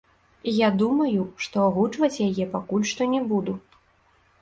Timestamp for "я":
0.59-0.69